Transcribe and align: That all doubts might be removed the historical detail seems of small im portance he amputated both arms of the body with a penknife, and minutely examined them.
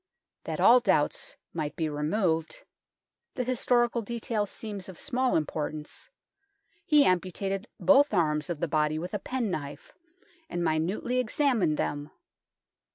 That 0.45 0.59
all 0.59 0.79
doubts 0.79 1.37
might 1.53 1.75
be 1.75 1.87
removed 1.87 2.63
the 3.35 3.43
historical 3.43 4.01
detail 4.01 4.47
seems 4.47 4.89
of 4.89 4.97
small 4.97 5.35
im 5.35 5.45
portance 5.45 6.09
he 6.87 7.05
amputated 7.05 7.67
both 7.79 8.11
arms 8.11 8.49
of 8.49 8.61
the 8.61 8.67
body 8.67 8.97
with 8.97 9.13
a 9.13 9.19
penknife, 9.19 9.93
and 10.49 10.63
minutely 10.63 11.19
examined 11.19 11.77
them. 11.77 12.09